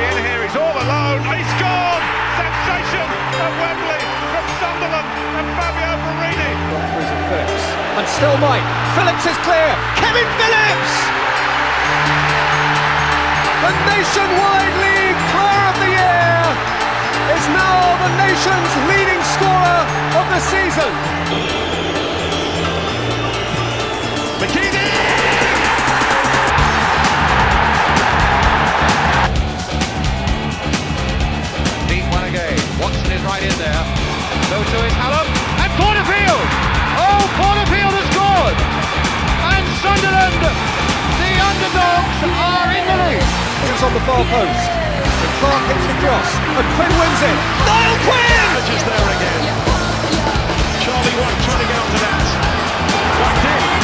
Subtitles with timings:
[0.00, 0.40] here.
[0.42, 1.20] He's all alone.
[1.28, 2.02] He's gone.
[2.40, 6.50] Sensation at Wembley from Sunderland and Fabio Borini.
[7.28, 7.64] Phillips.
[8.00, 8.64] And still Mike.
[8.96, 9.70] Phillips is clear.
[10.00, 10.92] Kevin Phillips!
[13.62, 16.40] The Nationwide League Player of the Year
[17.36, 19.80] is now the nation's leading scorer
[20.18, 21.71] of the season.
[33.22, 33.84] Watson is right in there.
[34.50, 35.26] So to is Halom.
[35.62, 36.44] And Porterfield!
[36.98, 38.58] Oh, Porterfield has scored!
[39.52, 43.26] And Sunderland, the underdogs, are in the lead.
[43.70, 44.70] It's on the far post.
[44.70, 46.30] And Clark hits the cross.
[46.58, 47.38] And Quinn wins it.
[47.66, 48.48] Niall Quinn!
[48.66, 49.42] Just there again.
[50.82, 52.26] Charlie Wyke trying to get onto that.
[53.22, 53.81] Wyke in.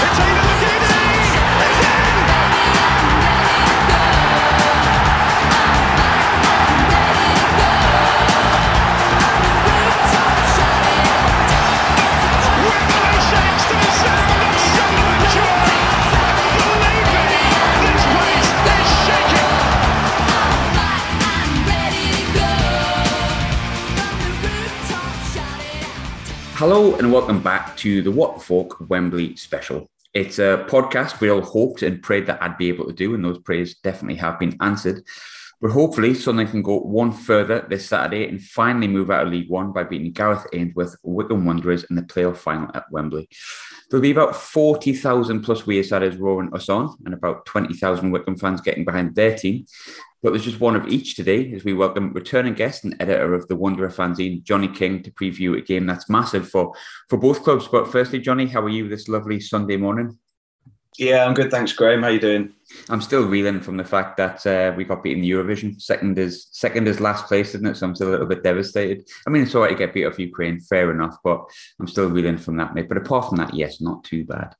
[26.70, 29.88] Hello and welcome back to the What the Folk Wembley special.
[30.12, 33.24] It's a podcast we all hoped and prayed that I'd be able to do, and
[33.24, 35.02] those prayers definitely have been answered.
[35.62, 39.48] But hopefully, Sunderland can go one further this Saturday and finally move out of League
[39.48, 43.30] One by beating Gareth Ainsworth Wycombe Wanderers in the playoff final at Wembley.
[43.88, 48.84] There'll be about 40,000 plus Wearsiders roaring us on, and about 20,000 Wycombe fans getting
[48.84, 49.64] behind their team.
[50.22, 53.46] But there's just one of each today as we welcome returning guest and editor of
[53.46, 56.74] the Wanderer fanzine, Johnny King, to preview a game that's massive for,
[57.08, 57.68] for both clubs.
[57.68, 60.18] But firstly, Johnny, how are you this lovely Sunday morning?
[60.98, 61.52] Yeah, I'm good.
[61.52, 62.02] Thanks, Graham.
[62.02, 62.52] How you doing?
[62.88, 65.80] I'm still reeling from the fact that uh, we got beaten in the Eurovision.
[65.80, 67.76] Second is second is last place, isn't it?
[67.76, 69.08] So I'm still a little bit devastated.
[69.24, 71.44] I mean, it's all right to get beat off Ukraine, fair enough, but
[71.78, 72.88] I'm still reeling from that, mate.
[72.88, 74.56] But apart from that, yes, not too bad.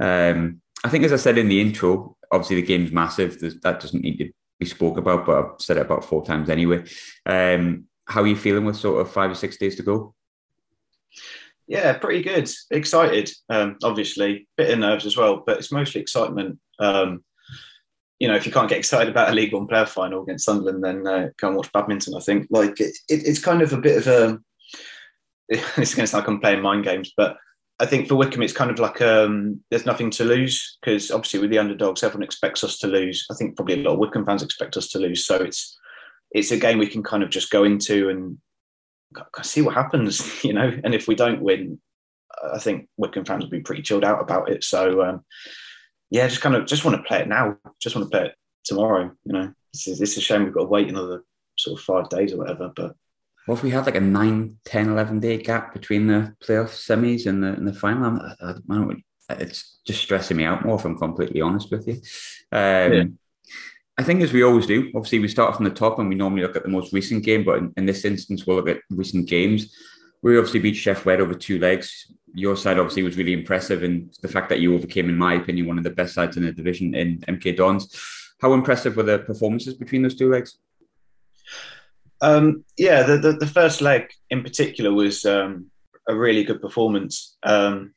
[0.00, 3.38] Um, I think, as I said in the intro, obviously the game's massive.
[3.38, 6.48] There's, that doesn't need to be spoke about, but I've said it about four times
[6.48, 6.84] anyway.
[7.24, 10.14] Um, how are you feeling with sort of five or six days to go?
[11.66, 12.48] Yeah, pretty good.
[12.70, 14.46] Excited, um, obviously.
[14.56, 16.58] Bit of nerves as well, but it's mostly excitement.
[16.78, 17.24] Um,
[18.18, 20.82] you know, if you can't get excited about a League One player final against Sunderland,
[20.82, 22.14] then uh, go and watch badminton.
[22.14, 24.38] I think like it, it, it's kind of a bit of a.
[25.48, 27.36] It's going to sound like I'm playing mind games, but
[27.78, 31.40] I think for Wycombe, it's kind of like um, there's nothing to lose because obviously
[31.40, 33.26] with the underdogs, everyone expects us to lose.
[33.30, 35.78] I think probably a lot of Wycombe fans expect us to lose, so it's
[36.30, 38.38] it's a game we can kind of just go into and
[39.42, 40.72] see what happens, you know.
[40.84, 41.78] And if we don't win,
[42.54, 44.64] I think Wycombe fans will be pretty chilled out about it.
[44.64, 45.24] So um,
[46.10, 47.58] yeah, just kind of just want to play it now.
[47.80, 49.12] Just want to play it tomorrow.
[49.24, 51.24] You know, it's, it's a shame we've got to wait another
[51.58, 52.72] sort of five days or whatever.
[52.74, 52.94] But
[53.46, 57.26] What if we had like a 9, 10, 11 day gap between the playoff semis
[57.26, 58.20] and the, and the final?
[58.20, 61.86] I, I, I don't, it's just stressing me out more, if I'm completely honest with
[61.86, 61.94] you.
[62.52, 63.04] Um, Yeah.
[63.98, 66.42] I think, as we always do, obviously we start from the top and we normally
[66.42, 69.26] look at the most recent game, but in, in this instance, we'll look at recent
[69.26, 69.74] games.
[70.22, 72.12] We obviously beat Sheff Wed over two legs.
[72.34, 75.66] Your side obviously was really impressive, and the fact that you overcame, in my opinion,
[75.66, 77.98] one of the best sides in the division in MK Dons.
[78.42, 80.58] How impressive were the performances between those two legs?
[82.20, 85.70] Um, yeah, the, the, the first leg in particular was um,
[86.08, 87.36] a really good performance.
[87.42, 87.94] Um,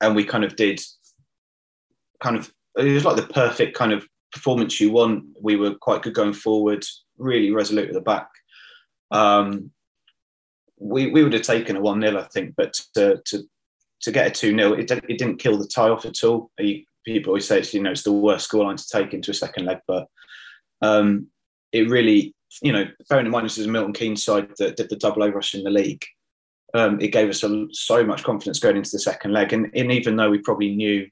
[0.00, 0.80] and we kind of did
[2.22, 5.24] kind of, it was like the perfect kind of performance you want.
[5.40, 6.84] We were quite good going forward,
[7.18, 8.28] really resolute at the back.
[9.10, 9.70] Um,
[10.78, 13.42] we, we would have taken a 1 0, I think, but to, to,
[14.02, 16.50] to get a 2 0, it, didn't- it didn't kill the tie off at all.
[17.06, 19.64] People always say it's, you know, it's the worst scoreline to take into a second
[19.64, 20.08] leg, but
[20.82, 21.28] um,
[21.72, 24.88] it really, you know, bearing in mind this is a Milton Keynes side that did
[24.88, 26.04] the double over us in the league,
[26.74, 29.52] um, it gave us a, so much confidence going into the second leg.
[29.52, 31.08] And, and even though we probably knew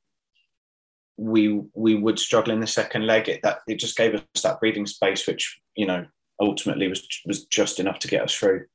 [1.16, 4.60] we we would struggle in the second leg, it that it just gave us that
[4.60, 6.04] breathing space, which you know
[6.40, 8.66] ultimately was was just enough to get us through.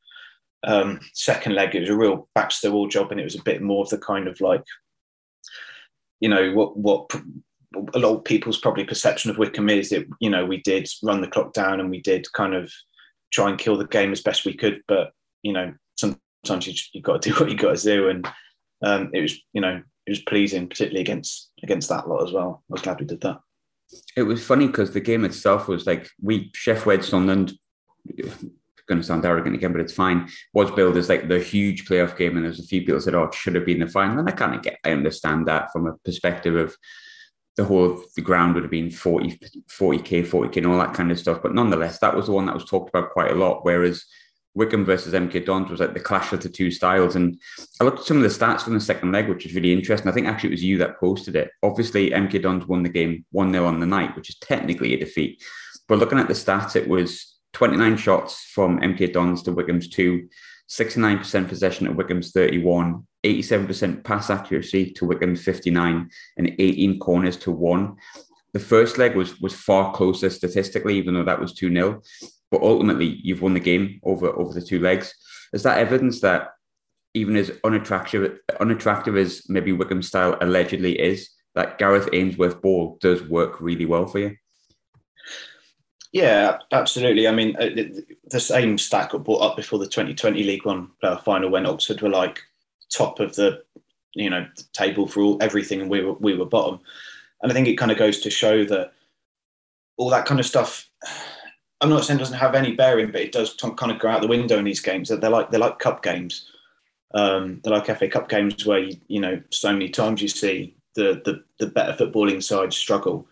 [0.63, 3.35] Um, second leg, it was a real back to the wall job, and it was
[3.35, 4.63] a bit more of the kind of like,
[6.19, 7.09] you know, what what
[7.93, 11.21] a lot of people's probably perception of Wycombe is that you know we did run
[11.21, 12.71] the clock down and we did kind of
[13.31, 15.11] try and kill the game as best we could, but
[15.43, 18.27] you know sometimes you you got to do what you got to do, and
[18.83, 22.63] um, it was you know it was pleasing, particularly against against that lot as well.
[22.69, 23.39] I was glad we did that.
[24.15, 27.53] It was funny because the game itself was like we Sheff Wed Sunderland.
[28.87, 30.27] Going to sound arrogant again, but it's fine.
[30.53, 33.25] Was billed as like the huge playoff game, and there's a few people said, "Oh,
[33.25, 35.85] it should have been the final." And I kind of get, I understand that from
[35.85, 36.75] a perspective of
[37.55, 39.37] the whole the ground would have been 40,
[39.69, 41.41] 40k, 40k, and all that kind of stuff.
[41.41, 43.65] But nonetheless, that was the one that was talked about quite a lot.
[43.65, 44.05] Whereas
[44.55, 47.15] Wycombe versus MK Dons was like the clash of the two styles.
[47.15, 47.39] And
[47.79, 50.09] I looked at some of the stats from the second leg, which is really interesting.
[50.09, 51.51] I think actually it was you that posted it.
[51.63, 54.99] Obviously, MK Dons won the game 1 0 on the night, which is technically a
[54.99, 55.41] defeat.
[55.87, 60.27] But looking at the stats, it was 29 shots from MK Dons to Wycombe's 2,
[60.69, 67.51] 69% possession at Wycombe's 31, 87% pass accuracy to Wycombe's 59, and 18 corners to
[67.51, 67.95] 1.
[68.53, 72.01] The first leg was was far closer statistically, even though that was 2 0
[72.51, 75.13] but ultimately you've won the game over over the two legs.
[75.53, 76.49] Is that evidence that
[77.13, 83.23] even as unattractive unattractive as maybe Wycombe style allegedly is, that Gareth Ainsworth ball does
[83.23, 84.35] work really well for you?
[86.11, 87.27] Yeah, absolutely.
[87.27, 87.69] I mean, uh,
[88.25, 90.89] the same stat got brought up before the 2020 League One
[91.23, 92.39] final when Oxford were like
[92.91, 93.63] top of the
[94.13, 96.79] you know table for all everything, and we were we were bottom.
[97.41, 98.91] And I think it kind of goes to show that
[99.97, 100.89] all that kind of stuff
[101.81, 104.27] I'm not saying doesn't have any bearing, but it does kind of go out the
[104.27, 105.09] window in these games.
[105.09, 106.51] That They're like they're like cup games.
[107.13, 110.75] Um, they're like FA Cup games where you, you know so many times you see
[110.95, 113.27] the the, the better footballing side struggle.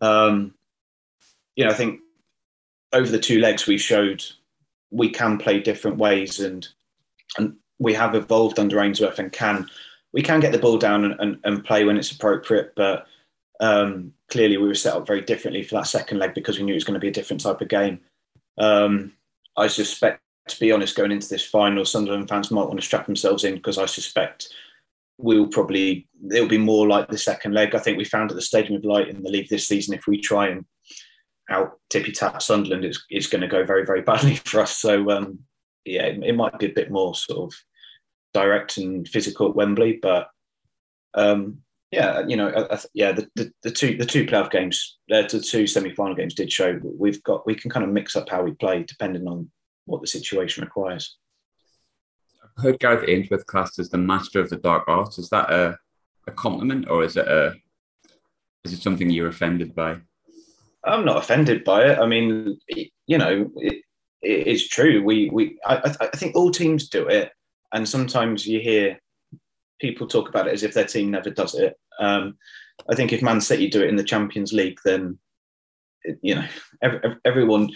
[0.00, 0.54] Um,
[1.56, 2.00] you know, I think
[2.92, 4.24] over the two legs we showed
[4.90, 6.66] we can play different ways, and
[7.36, 9.68] and we have evolved under Ainsworth and can
[10.12, 13.06] we can get the ball down and, and, and play when it's appropriate, but
[13.60, 16.72] um, clearly, we were set up very differently for that second leg because we knew
[16.72, 18.00] it was going to be a different type of game.
[18.58, 19.12] Um,
[19.56, 23.06] I suspect, to be honest, going into this final, Sunderland fans might want to strap
[23.06, 24.48] themselves in because I suspect
[25.18, 27.74] we'll probably it'll be more like the second leg.
[27.74, 29.94] I think we found at the Stadium of Light in the league this season.
[29.94, 30.64] If we try and
[31.50, 34.78] out tippy tap Sunderland, it's, it's going to go very very badly for us.
[34.78, 35.38] So um,
[35.84, 37.58] yeah, it, it, might be a bit more sort of
[38.32, 40.28] direct and physical at Wembley, but
[41.14, 41.58] um,
[41.90, 45.22] yeah, you know, I, I, yeah, the, the, the, two the two playoff games, uh,
[45.22, 48.28] the two semi final games did show we've got we can kind of mix up
[48.28, 49.50] how we play depending on
[49.86, 51.16] what the situation requires.
[52.58, 55.18] I heard Gareth Ainsworth classed as the master of the dark arts.
[55.18, 55.76] Is that a,
[56.26, 57.54] a compliment or is it a
[58.64, 59.98] is it something you're offended by?
[60.84, 61.98] I'm not offended by it.
[61.98, 62.58] I mean,
[63.06, 63.82] you know, it,
[64.24, 65.02] it is true.
[65.02, 67.32] We we I, I think all teams do it,
[67.72, 68.98] and sometimes you hear
[69.80, 71.76] people talk about it as if their team never does it.
[72.00, 72.36] Um,
[72.90, 75.18] I think if Man City do it in the Champions League, then
[76.22, 76.46] you know
[76.82, 77.70] every, everyone,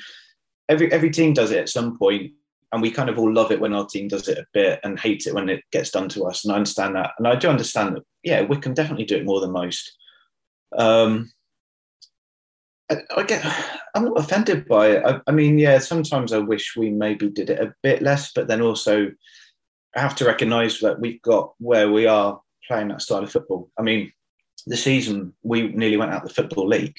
[0.69, 2.33] every every team does it at some point,
[2.73, 4.99] and we kind of all love it when our team does it a bit and
[4.99, 6.45] hate it when it gets done to us.
[6.45, 8.03] And I understand that, and I do understand that.
[8.23, 9.97] Yeah, we can definitely do it more than most.
[10.77, 11.31] Um,
[12.91, 13.45] I, get,
[13.95, 15.05] I'm not offended by it.
[15.05, 18.49] I, I mean, yeah, sometimes I wish we maybe did it a bit less, but
[18.49, 19.11] then also
[19.95, 23.71] I have to recognise that we've got where we are playing that style of football.
[23.79, 24.13] I mean,
[24.67, 26.97] the season we nearly went out the football league.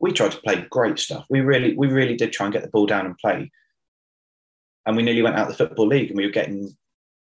[0.00, 1.26] We tried to play great stuff.
[1.28, 3.50] We really, we really did try and get the ball down and play.
[4.86, 6.76] And we nearly went out the football league, and we were getting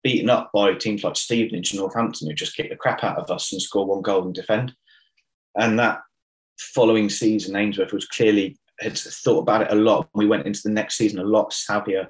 [0.02, 3.30] beaten up by teams like Stevenage and Northampton, who just kick the crap out of
[3.30, 4.74] us and score one goal and defend.
[5.58, 6.00] And that
[6.60, 10.08] following season, Ainsworth was clearly had thought about it a lot.
[10.14, 12.08] We went into the next season a lot savvier,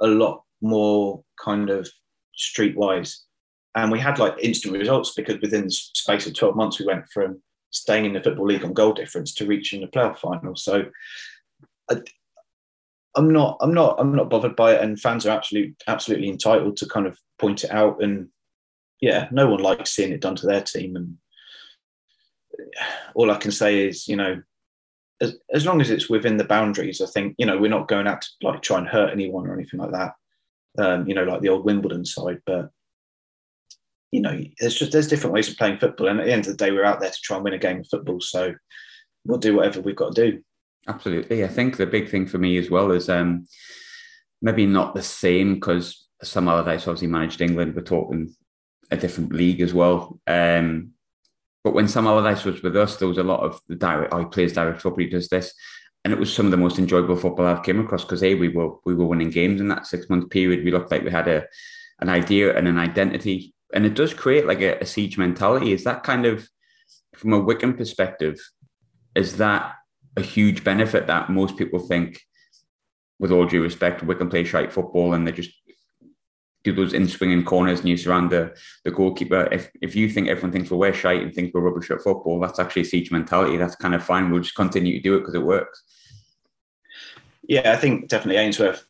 [0.00, 1.88] a lot more kind of
[2.38, 3.16] streetwise.
[3.76, 7.04] And we had like instant results because within the space of 12 months we went
[7.12, 7.40] from
[7.70, 10.56] staying in the football league on goal difference to reaching the playoff final.
[10.56, 10.84] So
[11.90, 12.00] I,
[13.16, 16.76] i'm not i'm not i'm not bothered by it and fans are absolutely absolutely entitled
[16.76, 18.02] to kind of point it out.
[18.02, 18.28] And
[19.00, 21.16] yeah no one likes seeing it done to their team and
[23.14, 24.40] all i can say is you know
[25.20, 28.06] as, as long as it's within the boundaries i think you know we're not going
[28.06, 30.12] out to like try and hurt anyone or anything like that
[30.78, 32.70] um, you know like the old wimbledon side but
[34.10, 36.56] you know, there's just there's different ways of playing football, and at the end of
[36.56, 38.20] the day, we're out there to try and win a game of football.
[38.20, 38.54] So
[39.24, 40.42] we'll do whatever we've got to do.
[40.88, 43.46] Absolutely, I think the big thing for me as well is um,
[44.42, 47.74] maybe not the same because Sam Allardyce obviously managed England.
[47.74, 48.34] We're talking
[48.90, 50.18] a different league as well.
[50.26, 50.90] Um,
[51.64, 54.12] but when Sam Allardyce was with us, there was a lot of the direct.
[54.12, 55.04] Oh, he plays direct football.
[55.04, 55.52] He does this,
[56.04, 58.48] and it was some of the most enjoyable football I've came across because a we
[58.48, 60.64] were we were winning games in that six month period.
[60.64, 61.46] We looked like we had a
[62.00, 65.72] an idea and an identity and it does create like a, a siege mentality.
[65.72, 66.48] Is that kind of
[67.14, 68.40] from a Wycombe perspective?
[69.14, 69.74] Is that
[70.16, 72.20] a huge benefit that most people think,
[73.18, 75.50] with all due respect, Wycombe play shite football and they just
[76.62, 79.48] do those in swinging corners and you surround the, the goalkeeper.
[79.50, 82.40] If if you think everyone thinks well, we're shite and think we're rubbish at football,
[82.40, 83.56] that's actually a siege mentality.
[83.56, 84.30] That's kind of fine.
[84.30, 85.82] We'll just continue to do it because it works.
[87.42, 88.86] Yeah, I think definitely Ainsworth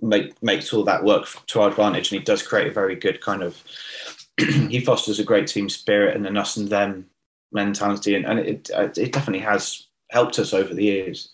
[0.00, 3.20] make, makes all that work to our advantage, and he does create a very good
[3.20, 3.62] kind of
[4.38, 7.06] he fosters a great team spirit and an us and them
[7.52, 11.30] mentality, and, and it it definitely has helped us over the years.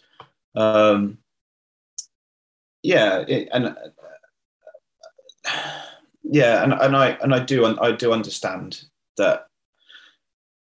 [0.54, 1.18] Um,
[2.82, 3.74] yeah, it, and
[6.30, 8.82] yeah, and, and I and I do I do understand
[9.16, 9.46] that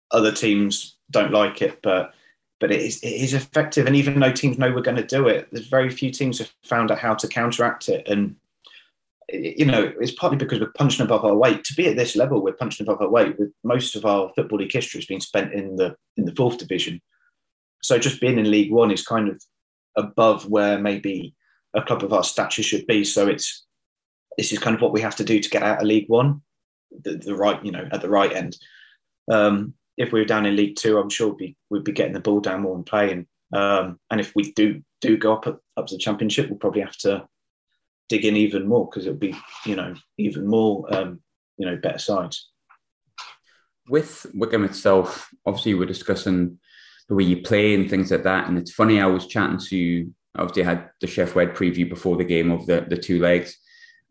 [0.10, 2.14] other teams don't like it, but
[2.60, 3.88] but it is, it is effective.
[3.88, 6.54] And even though teams know we're going to do it, there's very few teams have
[6.64, 8.08] found out how to counteract it.
[8.08, 8.36] And
[9.30, 11.64] you know, it's partly because we're punching above our weight.
[11.66, 13.40] To be at this level, we're punching above our weight.
[13.40, 16.58] With most of our football league history has been spent in the in the fourth
[16.58, 17.02] division.
[17.82, 19.42] So just being in League One is kind of
[19.96, 21.34] above where maybe
[21.74, 23.04] a club of our stature should be.
[23.04, 23.66] So it's
[24.38, 26.42] this is kind of what we have to do to get out of League One,
[27.04, 28.58] the, the right, you know, at the right end.
[29.30, 32.14] Um, if we were down in League Two, I'm sure we'd be, we'd be getting
[32.14, 33.28] the ball down more and playing.
[33.54, 35.46] Um, and if we do do go up
[35.78, 37.28] up to the Championship, we'll probably have to
[38.10, 39.36] dig in even more because it'll be,
[39.66, 41.22] you know, even more, um,
[41.58, 42.50] you know, better sides.
[43.90, 46.60] With Wycombe itself, obviously we're discussing
[47.08, 48.48] the way you play and things like that.
[48.48, 52.18] And it's funny, I was chatting to obviously I had the Sheff Wed preview before
[52.18, 53.58] the game of the, the two legs.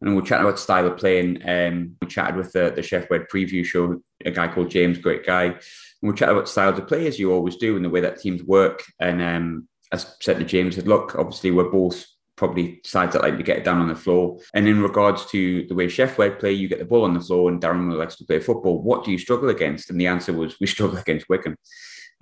[0.00, 1.42] And we are chatting about style of playing.
[1.47, 5.26] Um, we chatted with the, the Sheff Wed preview show, a guy called James, great
[5.26, 5.45] guy.
[5.45, 5.57] And
[6.02, 8.42] we chatted about styles of play as you always do and the way that teams
[8.42, 8.83] work.
[8.99, 13.37] And um, as said to James, said, look, obviously we're both probably sides that like
[13.37, 14.38] to get down on the floor.
[14.54, 17.21] And in regards to the way Sheff Wed play, you get the ball on the
[17.21, 18.80] floor and Darren likes to play football.
[18.80, 19.90] What do you struggle against?
[19.90, 21.57] And the answer was we struggle against Wycombe.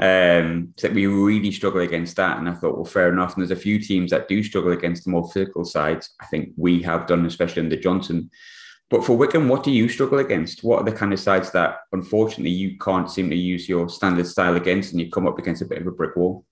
[0.00, 2.38] Um, so we really struggle against that.
[2.38, 3.34] And I thought, well, fair enough.
[3.34, 6.14] And there's a few teams that do struggle against the more physical sides.
[6.20, 8.30] I think we have done, especially under Johnson.
[8.90, 10.64] But for Wycombe, what do you struggle against?
[10.64, 14.26] What are the kind of sides that unfortunately you can't seem to use your standard
[14.26, 16.46] style against and you come up against a bit of a brick wall?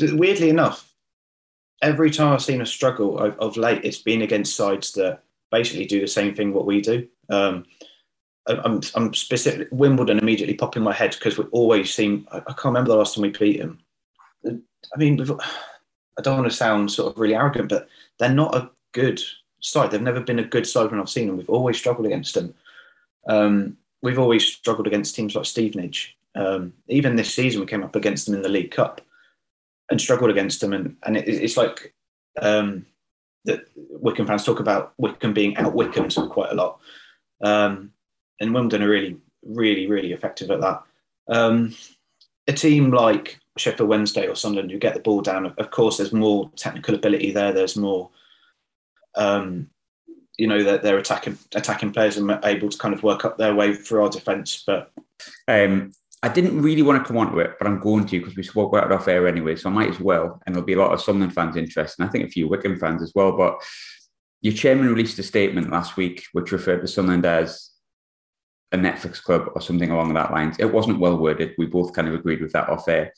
[0.00, 0.90] Weirdly enough,
[1.82, 5.86] every time I've seen a struggle of, of late, it's been against sides that basically
[5.86, 7.08] do the same thing what we do.
[7.28, 7.64] Um,
[8.46, 9.68] I'm, I'm specific.
[9.70, 12.28] Wimbledon immediately popping my head because we always seem.
[12.30, 13.80] I, I, can't remember the last time we beat them.
[14.46, 17.88] I mean, I don't want to sound sort of really arrogant, but
[18.18, 19.20] they're not a good
[19.60, 19.90] side.
[19.90, 21.36] They've never been a good side when I've seen them.
[21.36, 22.54] We've always struggled against them.
[23.28, 26.16] Um, we've always struggled against teams like Stevenage.
[26.34, 29.00] Um, even this season, we came up against them in the League Cup
[29.90, 30.72] and struggled against them.
[30.72, 31.94] And, and it, it's like
[32.40, 32.86] um,
[33.44, 36.80] that Wycombe fans talk about Wycombe being out Wycombe quite a lot.
[37.42, 37.92] Um,
[38.40, 40.82] and Wimbledon are really, really, really effective at that.
[41.28, 41.74] Um,
[42.46, 46.12] a team like Sheffield Wednesday or Sunderland who get the ball down, of course, there's
[46.12, 47.52] more technical ability there.
[47.52, 48.10] There's more,
[49.14, 49.70] um,
[50.36, 53.54] you know, that they're attacking attacking players and able to kind of work up their
[53.54, 54.62] way through our defence.
[54.66, 54.92] But
[55.48, 58.36] um, I didn't really want to come on to it, but I'm going to because
[58.36, 60.40] we spoke about it off air anyway, so I might as well.
[60.46, 62.78] And there'll be a lot of Sunderland fans interested, and I think a few Wycombe
[62.78, 63.36] fans as well.
[63.36, 63.62] But
[64.42, 67.70] your chairman released a statement last week which referred to Sunderland as
[68.72, 70.56] a Netflix club or something along that lines.
[70.58, 71.54] It wasn't well worded.
[71.58, 73.12] We both kind of agreed with that off air.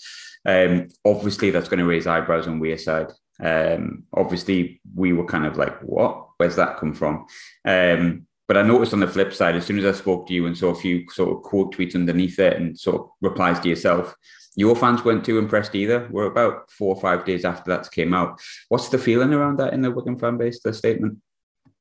[0.46, 3.12] Um, obviously, that's going to raise eyebrows on Wearside.
[3.40, 6.28] Um, obviously, we were kind of like, "What?
[6.36, 7.26] Where's that come from?"
[7.64, 10.46] Um, but I noticed on the flip side, as soon as I spoke to you
[10.46, 13.68] and saw a few sort of quote tweets underneath it and sort of replies to
[13.68, 14.16] yourself,
[14.56, 16.08] your fans weren't too impressed either.
[16.10, 18.40] We're about four or five days after that came out.
[18.70, 20.60] What's the feeling around that in the Wycombe fan base?
[20.60, 21.18] The statement.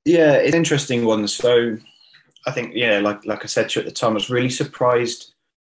[0.03, 1.27] Yeah, it's interesting one.
[1.27, 1.77] So
[2.47, 4.49] I think, yeah, like like I said to you at the time, I was really
[4.49, 5.33] surprised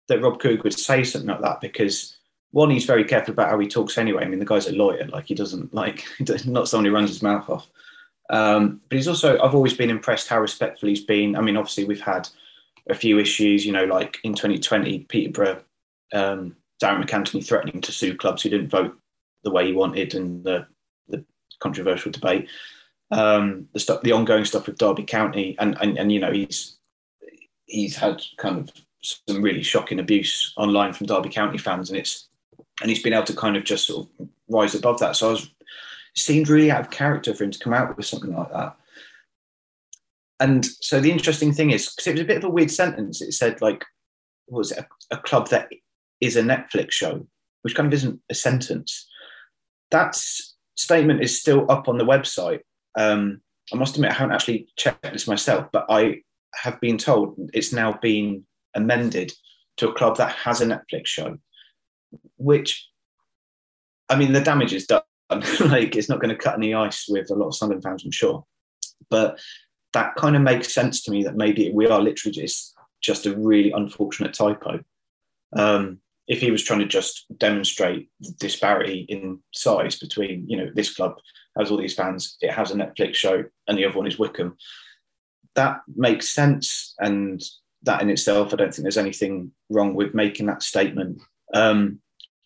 [0.07, 2.17] that Rob Couhig would say something like that because
[2.51, 4.23] one, he's very careful about how he talks anyway.
[4.23, 6.05] I mean, the guy's a lawyer; like he doesn't like
[6.45, 7.67] not someone who runs his mouth off.
[8.29, 11.35] Um, but he's also, I've always been impressed how respectful he's been.
[11.35, 12.29] I mean, obviously we've had
[12.89, 15.61] a few issues, you know, like in 2020, Peterborough,
[16.13, 18.97] um, Darren MacAnthony threatening to sue clubs who didn't vote
[19.43, 20.65] the way he wanted, and the
[21.09, 21.25] the
[21.59, 22.47] controversial debate
[23.11, 26.77] um, the stuff, the ongoing stuff with Derby County, and, and and you know he's
[27.65, 28.69] he's had kind of
[29.01, 32.27] some really shocking abuse online from Derby County fans, and it's
[32.81, 35.15] and he's been able to kind of just sort of rise above that.
[35.15, 38.05] So I was it seemed really out of character for him to come out with
[38.05, 38.75] something like that.
[40.39, 43.21] And so the interesting thing is, because it was a bit of a weird sentence.
[43.21, 43.85] It said like,
[44.47, 44.79] was it
[45.11, 45.69] a, a club that
[46.21, 47.25] is a Netflix show,
[47.63, 49.07] which kind of isn't a sentence.
[49.89, 50.15] That
[50.75, 52.61] statement is still up on the website,
[52.95, 53.41] um,
[53.73, 56.21] I must admit, I haven't actually checked this myself, but I
[56.55, 58.45] have been told it's now been
[58.75, 59.31] amended
[59.77, 61.37] to a club that has a Netflix show,
[62.37, 62.89] which,
[64.09, 65.01] I mean, the damage is done.
[65.61, 68.11] like, it's not going to cut any ice with a lot of Sunderland fans, I'm
[68.11, 68.45] sure.
[69.09, 69.39] But
[69.93, 73.37] that kind of makes sense to me that maybe we are literally just, just a
[73.37, 74.79] really unfortunate typo.
[75.55, 80.69] Um, if he was trying to just demonstrate the disparity in size between, you know,
[80.73, 81.15] this club
[81.57, 84.55] has all these fans, it has a Netflix show, and the other one is Wycombe.
[85.55, 87.41] That makes sense, and
[87.83, 91.21] that in itself, I don't think there's anything wrong with making that statement.
[91.53, 91.99] Um,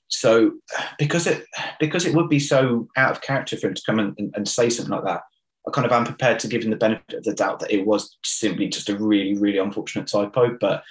[0.07, 0.53] so
[0.97, 1.45] because it
[1.79, 4.47] because it would be so out of character for him to come and, and, and
[4.47, 5.21] say something like that,
[5.67, 7.85] I kind of am prepared to give him the benefit of the doubt that it
[7.85, 10.57] was simply just a really, really unfortunate typo.
[10.59, 10.83] But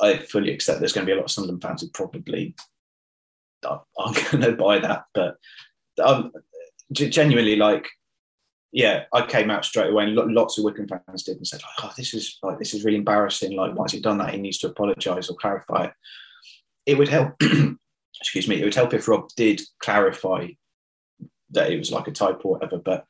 [0.00, 2.54] I fully accept there's going to be a lot of Sunderland fans who probably
[3.64, 5.04] aren't going to buy that.
[5.14, 5.36] But
[6.02, 6.32] um,
[6.92, 7.88] genuinely, like,
[8.72, 11.92] yeah, I came out straight away, and lots of Wycombe fans did, and said, "Oh,
[11.96, 13.56] this is like this is really embarrassing.
[13.56, 14.32] Like, has he done that?
[14.32, 15.92] He needs to apologise or clarify it."
[16.86, 17.34] It would help.
[18.20, 18.60] excuse me.
[18.60, 20.48] It would help if Rob did clarify
[21.50, 22.78] that it was like a typo or whatever.
[22.78, 23.06] But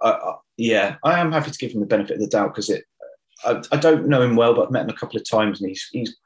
[0.00, 2.84] uh, yeah, I am happy to give him the benefit of the doubt because it.
[3.44, 5.68] I, I, don't know him well, but I've met him a couple of times, and
[5.68, 6.16] he's he's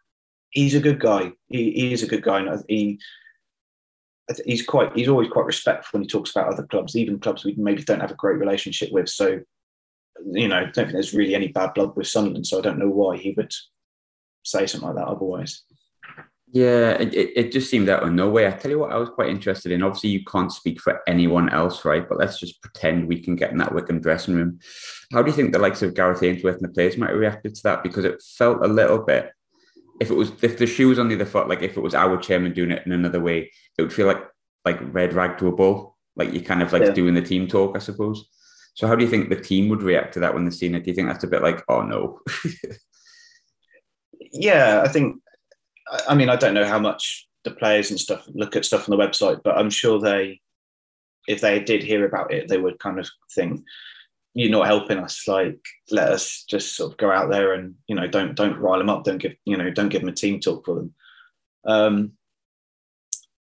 [0.50, 1.32] he's a good guy.
[1.48, 3.00] He, he is a good guy, and he
[4.44, 7.54] he's quite he's always quite respectful when he talks about other clubs, even clubs we
[7.56, 9.08] maybe don't have a great relationship with.
[9.08, 9.40] So,
[10.32, 12.46] you know, I don't think there's really any bad blood with Sunderland.
[12.46, 13.52] So I don't know why he would
[14.44, 15.62] say something like that otherwise.
[16.50, 18.48] Yeah, it, it just seemed out of nowhere.
[18.48, 19.82] I tell you what, I was quite interested in.
[19.82, 22.08] Obviously, you can't speak for anyone else, right?
[22.08, 24.58] But let's just pretend we can get in that Wycombe dressing room.
[25.12, 27.54] How do you think the likes of Gareth Ainsworth and the players might have reacted
[27.54, 27.82] to that?
[27.82, 29.30] Because it felt a little bit,
[30.00, 31.94] if it was, if the shoe was on the other foot, like if it was
[31.94, 34.22] our chairman doing it in another way, it would feel like
[34.64, 35.96] like red rag to a bull.
[36.16, 36.90] Like you're kind of like yeah.
[36.90, 38.28] doing the team talk, I suppose.
[38.74, 40.84] So how do you think the team would react to that when they seen it?
[40.84, 42.20] Do you think that's a bit like, oh no?
[44.32, 45.20] yeah, I think
[46.08, 48.96] I mean, I don't know how much the players and stuff look at stuff on
[48.96, 50.40] the website, but I'm sure they,
[51.26, 53.62] if they did hear about it, they would kind of think,
[54.38, 55.26] "You're not helping us.
[55.26, 58.78] Like, let us just sort of go out there and you know, don't don't rile
[58.78, 59.04] them up.
[59.04, 60.94] Don't give you know, don't give them a team talk for them."
[61.66, 62.12] Um,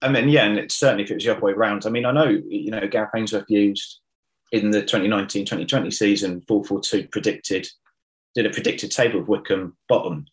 [0.02, 1.86] I mean, yeah, and it's certainly if it was the other way around.
[1.86, 4.00] I mean, I know you know Gareth Ainsworth used
[4.52, 7.66] in the 2019-2020 season 442 predicted
[8.34, 10.26] did a predicted table of Wycombe bottom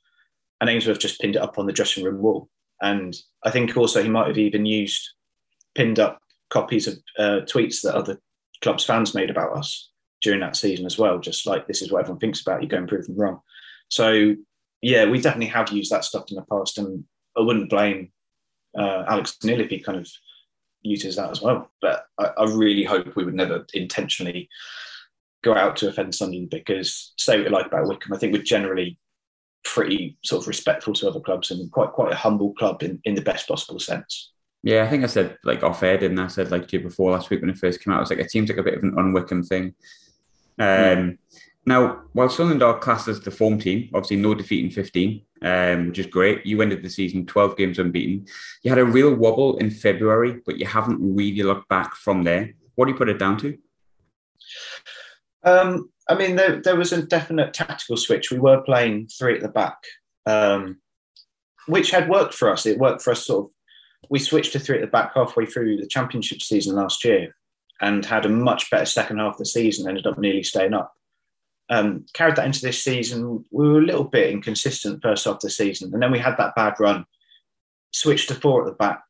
[0.59, 2.49] and Ainsworth just pinned it up on the dressing room wall.
[2.81, 5.09] And I think also he might have even used
[5.75, 8.19] pinned up copies of uh, tweets that other
[8.61, 9.90] clubs fans made about us
[10.21, 11.19] during that season as well.
[11.19, 13.41] Just like this is what everyone thinks about you, go and prove them wrong.
[13.89, 14.35] So
[14.81, 17.03] yeah, we definitely have used that stuff in the past, and
[17.37, 18.11] I wouldn't blame
[18.77, 20.09] uh, Alex Neil if he kind of
[20.81, 21.69] uses that as well.
[21.81, 24.49] But I, I really hope we would never intentionally
[25.43, 28.43] go out to offend Sunderland because say what you like about Wycombe, I think we're
[28.43, 28.99] generally
[29.63, 33.15] pretty sort of respectful to other clubs and quite quite a humble club in, in
[33.15, 34.31] the best possible sense.
[34.63, 36.25] Yeah, I think I said like off air, didn't I?
[36.25, 38.09] I said like to you before last week when it first came out, I was
[38.09, 39.73] like, it seems like a bit of an unwickham thing.
[40.61, 41.17] Um, mm.
[41.65, 45.87] Now, while Sunderland are classed as the form team, obviously no defeat in 15, um,
[45.87, 46.45] which is great.
[46.45, 48.25] You ended the season 12 games unbeaten.
[48.63, 52.53] You had a real wobble in February, but you haven't really looked back from there.
[52.75, 53.57] What do you put it down to?
[55.43, 58.31] Um, I mean, there, there was a definite tactical switch.
[58.31, 59.77] We were playing three at the back,
[60.25, 60.79] um,
[61.67, 62.65] which had worked for us.
[62.65, 63.51] It worked for us sort of.
[64.09, 67.35] We switched to three at the back halfway through the championship season last year
[67.81, 70.93] and had a much better second half of the season, ended up nearly staying up.
[71.69, 73.45] Um, carried that into this season.
[73.51, 76.35] We were a little bit inconsistent first half of the season, and then we had
[76.37, 77.05] that bad run,
[77.91, 79.01] switched to four at the back,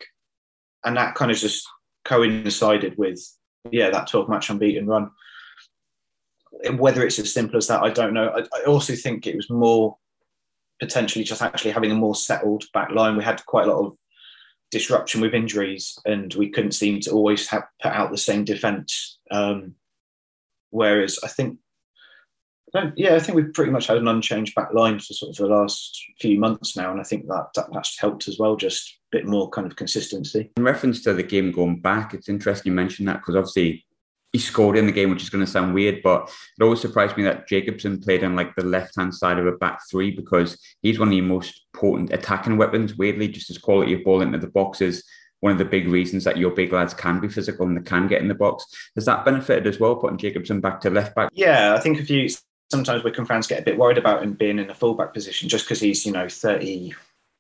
[0.86, 1.68] and that kind of just
[2.04, 3.22] coincided with
[3.70, 5.12] yeah that 12 match unbeaten run
[6.78, 8.30] whether it's as simple as that, I don't know.
[8.30, 9.98] I, I, also think it was more
[10.80, 13.18] potentially just actually having a more settled back line.
[13.18, 13.98] We had quite a lot of
[14.72, 19.20] disruption with injuries, and we couldn't seem to always have put out the same defence.
[19.30, 19.76] Um,
[20.70, 21.60] whereas I think,
[22.74, 25.36] I yeah, I think we've pretty much had an unchanged back line for sort of
[25.36, 28.56] the last few months now, and I think that, that that's helped as well.
[28.56, 30.52] Just a bit more kind of consistency.
[30.56, 33.86] In reference to the game going back, it's interesting you mentioned that because obviously
[34.32, 37.18] he scored in the game, which is going to sound weird, but it always surprised
[37.18, 40.58] me that Jacobson played on like the left hand side of a back three because
[40.82, 42.96] he's one of the most potent attacking weapons.
[42.96, 45.04] Weirdly, just his quality of ball into the box is
[45.42, 48.08] one of the big reasons that your big lads can be physical and they can
[48.08, 48.66] get in the box.
[48.96, 51.30] Has that benefited as well, putting Jacobson back to left back?
[51.34, 52.30] Yeah, I think if you
[52.70, 55.66] sometimes Wycombe fans get a bit worried about him being in a fullback position just
[55.66, 56.94] because he's you know thirty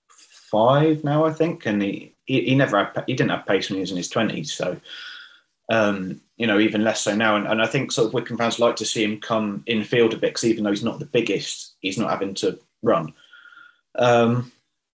[0.10, 3.78] five now, I think, and he, he he never had he didn't have pace when
[3.78, 4.78] he was in his twenties, so.
[5.72, 7.36] Um, you know, even less so now.
[7.36, 10.14] And, and I think sort of Wycombe fans like to see him come in field
[10.14, 13.14] a bit because even though he's not the biggest, he's not having to run.
[13.96, 14.52] Um,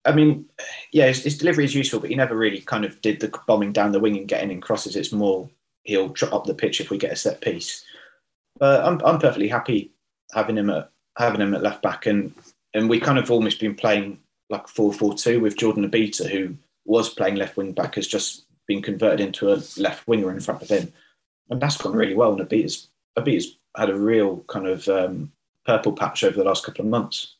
[0.05, 0.47] I mean,
[0.93, 3.73] yeah, his, his, delivery is useful, but he never really kind of did the bombing
[3.73, 4.97] down the wing and getting in crosses.
[4.97, 5.49] It's more
[5.85, 7.85] he'll trot up the pitch if we get a set piece.
[8.59, 9.93] But I'm, I'm perfectly happy
[10.33, 12.35] having him at having him at left back, and
[12.75, 14.19] and we kind of almost been playing
[14.51, 18.45] like four four two with Jordan Obita, who was playing left wing back, has just
[18.73, 20.93] been converted into a left winger in front of him
[21.53, 22.33] and that's gone really well.
[22.33, 25.33] And Obita's, Obita's had a real kind of um,
[25.67, 27.37] purple patch over the last couple of months.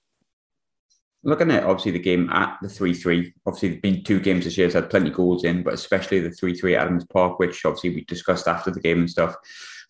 [1.25, 4.59] looking at obviously the game at the 3 3, obviously, there's been two games this
[4.59, 7.39] year that's had plenty of goals in, but especially the 3 3 at Adams Park,
[7.39, 9.35] which obviously we discussed after the game and stuff.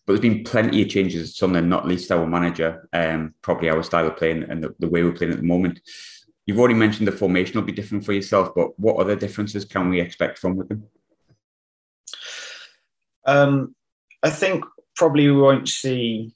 [0.05, 4.07] But there's been plenty of changes Sunderland, not least our manager, um, probably our style
[4.07, 5.79] of playing and the, the way we're playing at the moment.
[6.45, 9.89] You've already mentioned the formation will be different for yourself, but what other differences can
[9.89, 10.83] we expect from Wycombe?
[13.25, 13.75] Um,
[14.21, 16.33] I think probably we won't see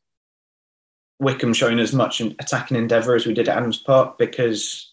[1.19, 4.91] Wycombe showing as much an attacking endeavour as we did at Adams Park because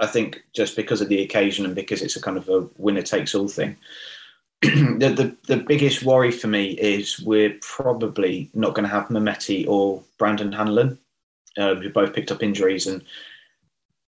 [0.00, 3.02] I think just because of the occasion and because it's a kind of a winner
[3.02, 3.76] takes all thing.
[4.62, 9.66] the, the, the biggest worry for me is we're probably not going to have Mehmeti
[9.66, 10.98] or Brandon Hanlan,
[11.58, 13.02] um, who both picked up injuries, and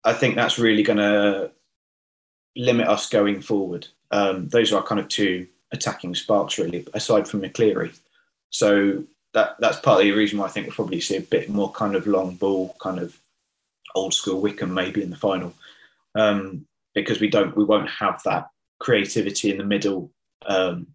[0.05, 1.51] I think that's really going to
[2.55, 3.87] limit us going forward.
[4.11, 7.97] Um, those are our kind of two attacking sparks, really, aside from McCleary.
[8.49, 9.03] So
[9.33, 11.95] that that's partly the reason why I think we'll probably see a bit more kind
[11.95, 13.19] of long ball, kind of
[13.95, 15.53] old school Wycombe maybe in the final,
[16.15, 18.47] um, because we don't we won't have that
[18.79, 20.11] creativity in the middle,
[20.45, 20.87] um,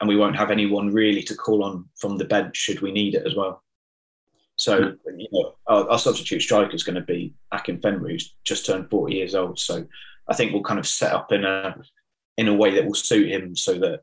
[0.00, 3.14] and we won't have anyone really to call on from the bench should we need
[3.14, 3.62] it as well.
[4.56, 8.66] So you know, our, our substitute striker is going to be Akin Akinfenwa, who's just
[8.66, 9.58] turned forty years old.
[9.58, 9.86] So
[10.28, 11.76] I think we'll kind of set up in a
[12.36, 14.00] in a way that will suit him, so that,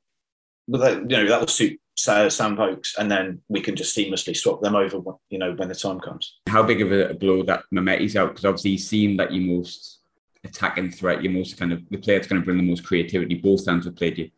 [0.68, 4.62] that you know that will suit Sam Vokes, and then we can just seamlessly swap
[4.62, 6.40] them over, you know, when the time comes.
[6.48, 8.30] How big of a blow that Mehmeti's out?
[8.30, 10.00] Because obviously he's seen that you most
[10.44, 13.36] attacking threat, you most kind of the player that's going to bring the most creativity.
[13.36, 14.32] Both times have played you.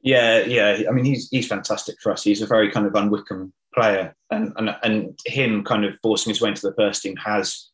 [0.00, 0.82] Yeah, yeah.
[0.88, 2.22] I mean, he's he's fantastic for us.
[2.22, 6.40] He's a very kind of unwickham player, and and and him kind of forcing his
[6.40, 7.70] way into the first team has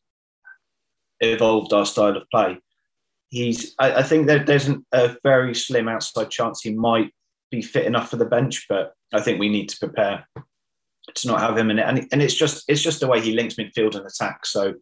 [1.19, 2.57] evolved our style of play.
[3.29, 3.75] He's.
[3.79, 7.11] I, I think that there's an, a very slim outside chance he might
[7.51, 10.27] be fit enough for the bench, but I think we need to prepare
[11.13, 11.87] to not have him in it.
[11.87, 14.45] And, and it's just it's just the way he links midfield and attack.
[14.45, 14.73] So,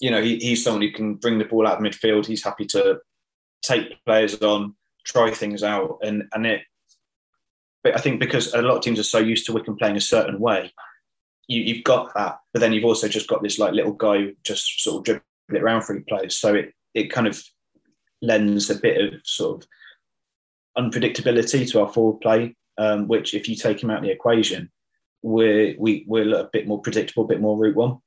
[0.00, 2.26] you know, he, he's someone who can bring the ball out of midfield.
[2.26, 2.98] He's happy to
[3.62, 6.62] take players on, try things out, and and it.
[7.84, 10.00] But I think because a lot of teams are so used to Wycombe playing a
[10.00, 10.72] certain way,
[11.46, 12.38] you, you've got that.
[12.52, 15.22] But then you've also just got this like little guy who just sort of dribble
[15.50, 16.36] it around for players.
[16.36, 17.42] So it it kind of
[18.22, 19.68] lends a bit of sort of
[20.84, 24.70] unpredictability to our forward play, um, which if you take him out of the equation,
[25.22, 27.98] we're we, we're a bit more predictable, a bit more route one.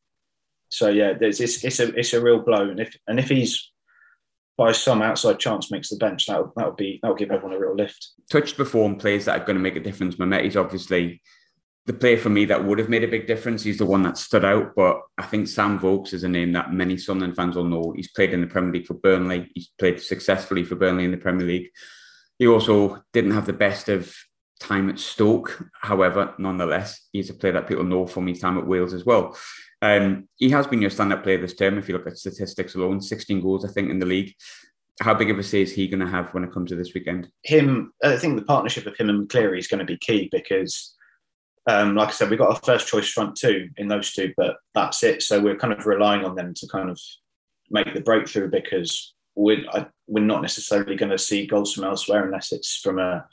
[0.70, 3.72] So yeah, it's, it's, it's a it's a real blow, and if and if he's
[4.58, 7.60] by some outside chance makes the bench, that that would be that'll give everyone a
[7.60, 8.12] real lift.
[8.30, 10.16] Touched before on players that are going to make a difference.
[10.16, 11.22] Mehmeti's obviously
[11.86, 13.64] the player for me that would have made a big difference.
[13.64, 16.74] He's the one that stood out, but I think Sam Vokes is a name that
[16.74, 17.94] many Sunderland fans will know.
[17.96, 19.50] He's played in the Premier League for Burnley.
[19.56, 21.70] He's played successfully for Burnley in the Premier League.
[22.38, 24.16] He also didn't have the best of
[24.60, 25.68] time at Stoke.
[25.82, 29.36] However, nonetheless, he's a player that people know from his time at Wales as well.
[29.82, 31.78] Um, he has been your stand-up player this term.
[31.78, 34.34] If you look at statistics alone, 16 goals, I think, in the league.
[35.02, 36.94] How big of a say is he going to have when it comes to this
[36.94, 37.30] weekend?
[37.44, 40.96] Him, I think the partnership of him and McCleary is going to be key because,
[41.68, 44.58] um, like I said, we've got our first choice front two in those two, but
[44.74, 45.22] that's it.
[45.22, 47.00] So we're kind of relying on them to kind of
[47.70, 52.26] make the breakthrough because we're, I, we're not necessarily going to see goals from elsewhere
[52.26, 53.26] unless it's from a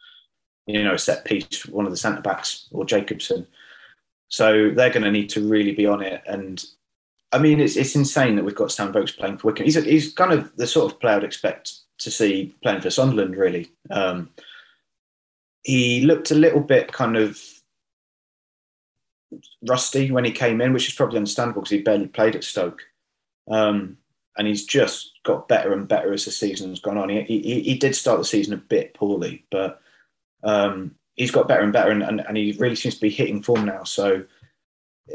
[0.66, 3.46] you know set piece one of the centre backs or Jacobson.
[4.28, 6.22] So they're going to need to really be on it.
[6.26, 6.62] And
[7.32, 9.64] I mean, it's it's insane that we've got Sam Vokes playing for Wycombe.
[9.64, 12.90] He's a, he's kind of the sort of player I'd expect to see playing for
[12.90, 13.36] Sunderland.
[13.36, 14.30] Really, um,
[15.62, 17.40] he looked a little bit kind of
[19.66, 22.82] rusty when he came in, which is probably understandable because he barely played at Stoke.
[23.50, 23.98] Um,
[24.36, 27.08] and he's just got better and better as the season's gone on.
[27.08, 29.80] He, he, he did start the season a bit poorly, but
[30.44, 33.42] um, he's got better and better, and, and, and, he really seems to be hitting
[33.42, 33.82] form now.
[33.82, 34.24] So,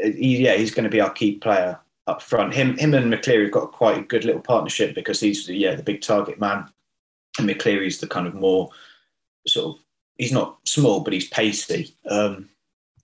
[0.03, 2.53] uh, he, yeah, he's going to be our key player up front.
[2.53, 5.83] Him, him and McCleary have got quite a good little partnership because he's yeah the
[5.83, 6.69] big target man,
[7.39, 8.69] and McCleary's the kind of more
[9.47, 9.83] sort of
[10.17, 11.95] he's not small but he's pacey.
[12.09, 12.49] Um,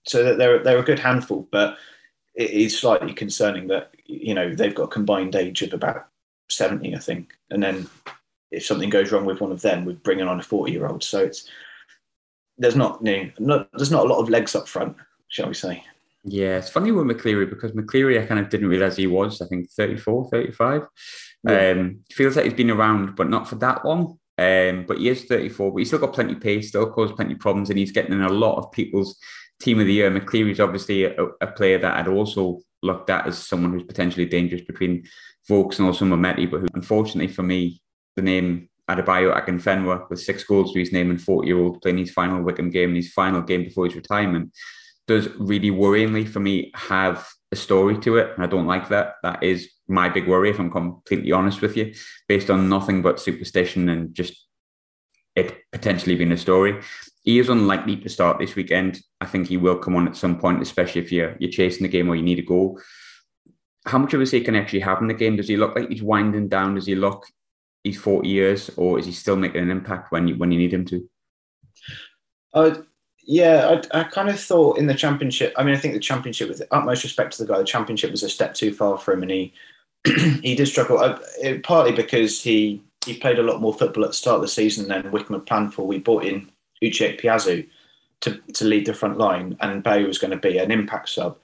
[0.04, 1.76] so they're they're a good handful, but
[2.34, 6.06] it is slightly concerning that you know they've got a combined age of about
[6.50, 7.36] 70, I think.
[7.50, 7.88] And then
[8.50, 11.02] if something goes wrong with one of them, we're bringing on a 40 year old.
[11.02, 11.48] So it's,
[12.58, 14.96] there's not, you know, not, there's not a lot of legs up front,
[15.28, 15.82] shall we say.
[16.24, 19.46] Yeah, it's funny with McCleary because McCleary, I kind of didn't realize he was, I
[19.46, 20.82] think, 34, 35.
[21.48, 21.70] Yeah.
[21.70, 24.18] Um, feels like he's been around, but not for that long.
[24.36, 27.34] Um, but he is 34, but he's still got plenty of pace, still caused plenty
[27.34, 29.18] of problems, and he's getting in a lot of people's
[29.60, 30.10] team of the year.
[30.10, 34.62] McCleary's obviously a, a player that I'd also looked at as someone who's potentially dangerous
[34.62, 35.04] between
[35.48, 37.80] Vokes and also Mehmeti, but who, unfortunately for me,
[38.16, 41.98] the name Adebayo Akinfenwa with six goals to his name and 40 year old playing
[41.98, 44.52] his final Wycombe game and his final game before his retirement
[45.06, 49.14] does really worryingly for me have a story to it, and I don't like that.
[49.22, 51.92] That is my big worry, if I'm completely honest with you,
[52.28, 54.46] based on nothing but superstition and just
[55.34, 56.80] it potentially being a story.
[57.22, 59.00] He is unlikely to start this weekend.
[59.20, 61.88] I think he will come on at some point, especially if you're you're chasing the
[61.88, 62.80] game or you need a goal.
[63.86, 65.36] How much of a say can actually have in the game?
[65.36, 66.74] Does he look like he's winding down?
[66.74, 67.26] Does he look
[67.84, 70.72] he's 40 years, or is he still making an impact when you when you need
[70.72, 71.08] him to?
[72.52, 72.74] Uh,
[73.22, 75.54] yeah, I, I kind of thought in the championship.
[75.56, 78.10] I mean, I think the championship, with the utmost respect to the guy, the championship
[78.10, 79.52] was a step too far for him, and he
[80.42, 80.98] he did struggle.
[80.98, 84.42] Uh, it, partly because he he played a lot more football at the start of
[84.42, 85.86] the season than Wycombe had planned for.
[85.86, 86.50] We bought in
[86.82, 87.66] Uche Ikpeazu
[88.20, 91.38] to, to lead the front line, and Bay was going to be an impact sub.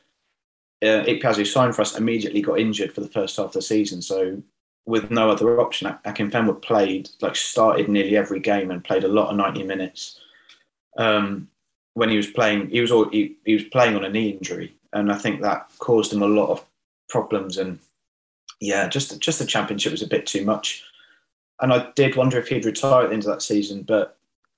[0.82, 4.02] Uh, Ikpeazu signed for us, immediately got injured for the first half of the season.
[4.02, 4.42] So,
[4.84, 9.30] with no other option, Akinfenwa played, like, started nearly every game and played a lot
[9.30, 10.20] of 90 minutes.
[10.96, 11.48] Um,
[11.94, 14.76] when he was playing, he was all, he, he was playing on a knee injury,
[14.92, 16.64] and I think that caused him a lot of
[17.08, 17.56] problems.
[17.56, 17.78] And
[18.60, 20.84] yeah, just just the championship was a bit too much
[21.60, 23.82] and I did wonder if he'd retire at the end of that season.
[23.82, 24.16] But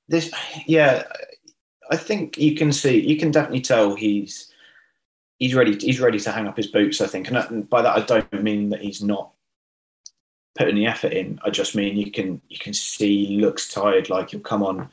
[0.08, 0.32] this,
[0.66, 1.04] yeah,
[1.90, 4.52] I think you can see, you can definitely tell he's
[5.38, 5.76] he's ready.
[5.78, 7.00] He's ready to hang up his boots.
[7.00, 9.30] I think, and by that I don't mean that he's not
[10.56, 11.38] putting the effort in.
[11.44, 14.10] I just mean you can you can see he looks tired.
[14.10, 14.88] Like he'll come on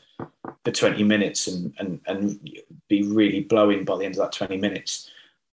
[0.64, 2.40] for twenty minutes and and and
[2.88, 5.10] be really blowing by the end of that twenty minutes.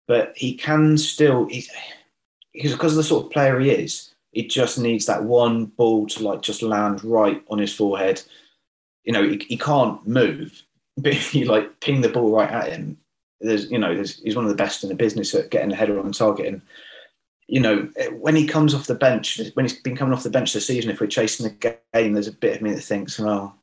[0.07, 1.45] But he can still.
[1.47, 1.71] He's
[2.53, 6.23] because of the sort of player he is it just needs that one ball to
[6.23, 8.21] like just land right on his forehead.
[9.03, 10.63] You know, he, he can't move,
[10.97, 12.97] but if you like ping the ball right at him,
[13.39, 15.75] there's you know, there's, he's one of the best in the business at getting a
[15.75, 16.47] header on target.
[16.47, 16.61] And
[17.47, 20.53] you know, when he comes off the bench, when he's been coming off the bench
[20.53, 23.57] this season, if we're chasing the game, there's a bit of me that thinks, well,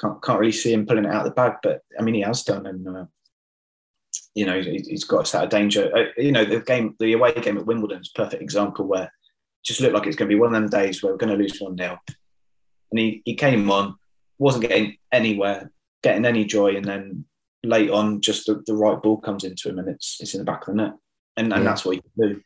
[0.00, 1.54] can't can't really see him pulling it out of the bag.
[1.62, 3.04] But I mean, he has done, and uh,
[4.34, 5.90] you know, he's got us out of danger.
[5.96, 9.10] Uh, you know, the game, the away game at Wimbledon is a perfect example where
[9.64, 11.42] just looked like it's going to be one of them days where we're going to
[11.42, 11.98] lose 1 0.
[12.92, 13.96] And he, he came on,
[14.38, 15.70] wasn't getting anywhere,
[16.02, 16.76] getting any joy.
[16.76, 17.24] And then
[17.62, 20.44] late on, just the, the right ball comes into him and it's, it's in the
[20.44, 20.92] back of the net.
[21.36, 21.70] And, and yeah.
[21.70, 22.40] that's what he can do.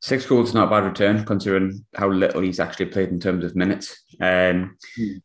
[0.00, 3.44] Six goals is not a bad return considering how little he's actually played in terms
[3.44, 4.02] of minutes.
[4.20, 5.18] Um, hmm.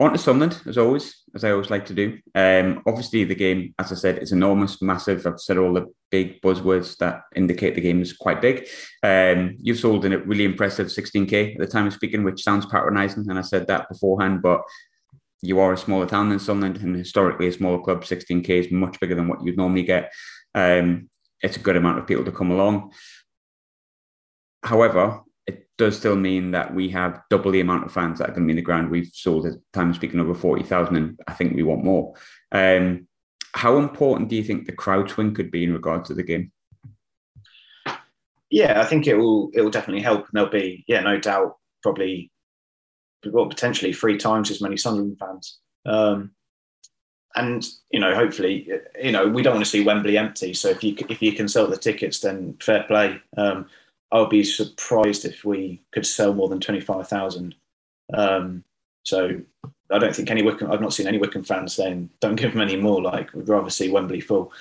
[0.00, 2.18] On to Sunderland, as always, as I always like to do.
[2.34, 5.24] Um, obviously, the game, as I said, is enormous, massive.
[5.24, 8.66] I've said all the big buzzwords that indicate the game is quite big.
[9.04, 12.66] Um, you've sold in a really impressive 16k at the time of speaking, which sounds
[12.66, 14.62] patronising, and I said that beforehand, but
[15.44, 18.98] you are a smaller town than Sunderland, and historically, a smaller club, 16k is much
[19.00, 20.12] bigger than what you'd normally get.
[20.54, 21.08] Um,
[21.40, 22.92] it's a good amount of people to come along.
[24.62, 28.32] However, it does still mean that we have double the amount of fans that are
[28.32, 28.90] going to be in the ground.
[28.90, 32.14] We've sold at time speaking over 40,000 and I think we want more.
[32.50, 33.06] Um,
[33.52, 36.50] how important do you think the crowd swing could be in regards to the game?
[38.50, 40.20] Yeah, I think it will it will definitely help.
[40.20, 42.30] And there'll be, yeah, no doubt, probably
[43.26, 45.58] well, potentially three times as many Sunderland fans.
[45.86, 46.32] Um,
[47.36, 48.70] and you know, hopefully,
[49.02, 50.54] you know, we don't want to see Wembley empty.
[50.54, 53.20] So if you if you can sell the tickets, then fair play.
[53.36, 53.66] Um,
[54.12, 57.54] I would be surprised if we could sell more than 25,000.
[58.12, 58.62] Um,
[59.02, 59.40] so
[59.90, 62.60] I don't think any Wycombe, I've not seen any Wycombe fans saying, don't give them
[62.60, 64.52] any more, like, we'd rather see Wembley full.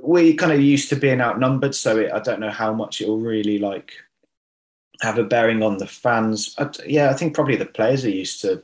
[0.00, 3.08] We kind of used to being outnumbered, so it, I don't know how much it
[3.08, 3.94] will really like
[5.02, 6.54] have a bearing on the fans.
[6.58, 8.62] I, yeah, I think probably the players are used to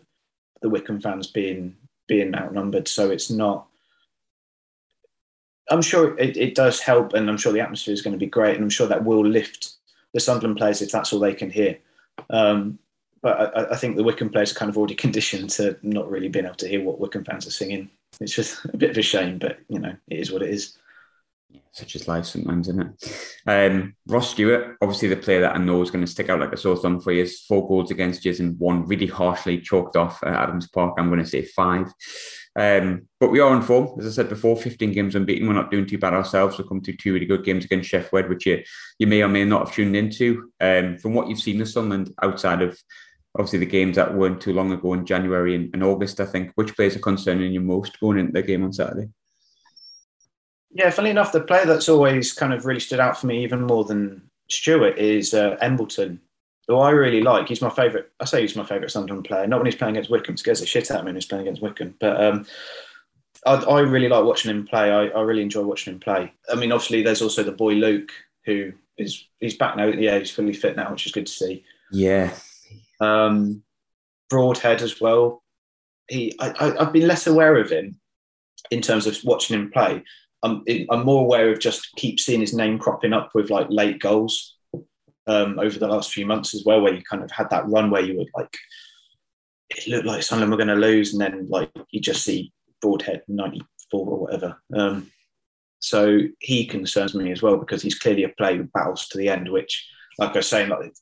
[0.62, 3.66] the Wycombe fans being being outnumbered, so it's not.
[5.70, 8.27] I'm sure it, it does help, and I'm sure the atmosphere is going to be
[8.27, 9.72] great, and I'm sure that will lift
[10.14, 11.77] the Sunderland players if that's all they can hear.
[12.31, 12.79] Um,
[13.20, 16.29] but I, I, think the Wycombe players are kind of already conditioned to not really
[16.29, 17.90] being able to hear what Wycombe fans are singing.
[18.20, 20.79] It's just a bit of a shame, but you know, it is what it is.
[21.73, 23.37] Such as life sometimes, isn't it?
[23.47, 26.53] Um, Ross Stewart, obviously the player that I know is going to stick out like
[26.53, 29.97] a sore thumb for you, is four goals against you and one really harshly chalked
[29.97, 30.95] off at Adams Park.
[30.99, 31.93] I'm going to say five.
[32.59, 35.47] Um, but we are on form, as I said before, 15 games unbeaten.
[35.47, 36.59] We're not doing too bad ourselves.
[36.59, 38.63] We've come to two really good games against Sheffield, which you,
[38.99, 40.51] you may or may not have tuned into.
[40.61, 42.77] Um, from what you've seen of Sunderland outside of
[43.39, 46.51] obviously the games that weren't too long ago in January and, and August, I think,
[46.57, 49.09] which players are concerning you most going into the game on Saturday?
[50.70, 53.62] Yeah, funny enough, the player that's always kind of really stood out for me, even
[53.62, 56.20] more than Stewart, is uh, Embleton
[56.68, 57.48] who I really like.
[57.48, 58.07] He's my favourite.
[58.20, 59.46] I say he's my favourite Sunderland player.
[59.46, 60.37] Not when he's playing against Wycombe.
[60.37, 61.94] Scares the shit out of me when he's playing against Wycombe.
[61.98, 62.46] But um,
[63.46, 64.92] I, I, really like watching him play.
[64.92, 66.33] I, I, really enjoy watching him play.
[66.52, 68.12] I mean, obviously, there's also the boy Luke,
[68.44, 69.87] who is he's back now.
[69.87, 71.64] Yeah, he's fully fit now, which is good to see.
[71.90, 72.35] Yeah.
[73.00, 73.62] Um,
[74.28, 75.42] Broadhead as well.
[76.07, 77.98] He, I, I've been less aware of him
[78.70, 80.04] in terms of watching him play,
[80.42, 83.98] I'm I'm more aware of just keep seeing his name cropping up with like late
[84.01, 84.57] goals
[85.27, 87.90] um, over the last few months as well, where you kind of had that run
[87.90, 88.57] where you were like
[89.70, 93.22] it looked like Sunderland were going to lose, and then like you just see Broadhead
[93.29, 94.57] ninety four or whatever.
[94.74, 95.11] Um,
[95.81, 99.29] so he concerns me as well because he's clearly a player who battles to the
[99.29, 100.92] end, which, like I was saying, like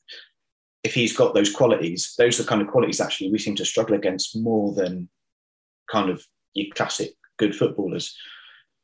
[0.83, 3.65] if he's got those qualities, those are the kind of qualities actually we seem to
[3.65, 5.09] struggle against more than
[5.91, 8.17] kind of your classic good footballers.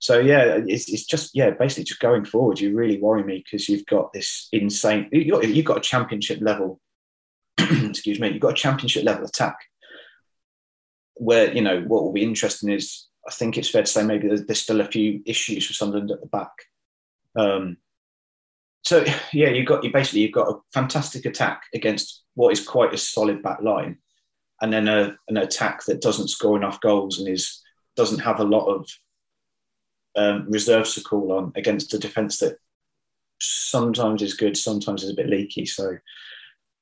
[0.03, 2.59] So yeah, it's, it's just yeah, basically just going forward.
[2.59, 5.09] You really worry me because you've got this insane.
[5.13, 6.81] You've got, you've got a championship level.
[7.59, 8.31] excuse me.
[8.31, 9.57] You've got a championship level attack.
[11.15, 14.27] Where you know what will be interesting is I think it's fair to say maybe
[14.27, 16.51] there's, there's still a few issues for Sunderland at the back.
[17.37, 17.77] Um,
[18.83, 22.93] so yeah, you've got you basically you've got a fantastic attack against what is quite
[22.93, 23.99] a solid back line,
[24.61, 27.63] and then a, an attack that doesn't score enough goals and is
[27.95, 28.89] doesn't have a lot of
[30.17, 32.59] um, reserves to call on against a defence that
[33.41, 35.67] sometimes is good, sometimes is a bit leaky.
[35.67, 35.97] So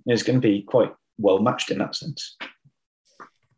[0.07, 2.37] it's going to be quite well matched in that sense.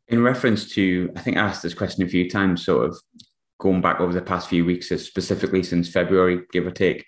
[0.09, 2.99] In reference to, I think I asked this question a few times, sort of
[3.59, 7.07] going back over the past few weeks, specifically since February, give or take.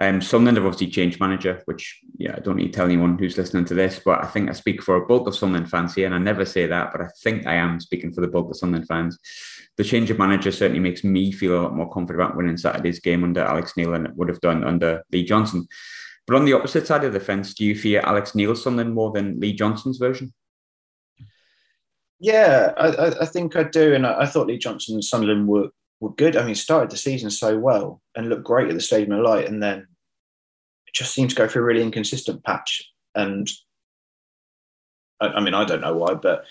[0.00, 3.36] Um, Sunderland have obviously changed manager, which yeah, I don't need to tell anyone who's
[3.36, 6.06] listening to this, but I think I speak for a bulk of Sunderland fans here,
[6.06, 8.56] and I never say that, but I think I am speaking for the bulk of
[8.56, 9.18] Sunderland fans
[9.76, 13.00] the change of manager certainly makes me feel a lot more confident about winning Saturday's
[13.00, 15.66] game under Alex Neil than it would have done under Lee Johnson.
[16.26, 19.12] But on the opposite side of the fence, do you fear Alex Neil's something more
[19.12, 20.32] than Lee Johnson's version?
[22.20, 23.94] Yeah, I, I think I do.
[23.94, 25.70] And I, I, thought Lee Johnson and Sunderland were,
[26.02, 26.36] were good.
[26.36, 29.46] I mean, started the season so well and looked great at the Stadium of Light.
[29.46, 29.86] And then
[30.86, 32.92] it just seemed to go through a really inconsistent patch.
[33.14, 33.48] And
[35.20, 36.44] I, I mean, I don't know why, but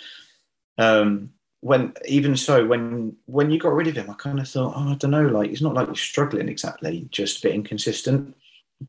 [0.78, 4.74] um, when even so when when you got rid of him i kind of thought
[4.76, 8.36] oh i don't know like he's not like he's struggling exactly just a bit inconsistent